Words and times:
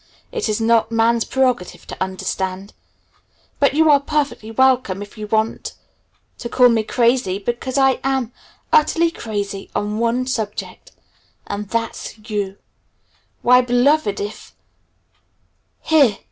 It 0.31 0.49
is 0.49 0.59
not 0.59 0.91
Man's 0.91 1.25
prerogative 1.25 1.85
to 1.85 2.03
understand. 2.03 2.73
But 3.59 3.75
you 3.75 3.87
are 3.91 3.99
perfectly 3.99 4.49
welcome 4.49 5.03
if 5.03 5.15
you 5.15 5.27
want, 5.27 5.75
to 6.39 6.49
call 6.49 6.69
me 6.69 6.81
crazy, 6.81 7.37
because 7.37 7.77
I 7.77 7.99
am 8.03 8.33
utterly 8.73 9.11
crazy 9.11 9.69
on 9.75 9.91
just 9.91 10.01
one 10.01 10.25
subject, 10.25 10.91
and 11.45 11.69
that's 11.69 12.17
you. 12.17 12.57
Why, 13.43 13.61
Beloved, 13.61 14.19
if" 14.19 14.55
"Here!" 15.83 16.17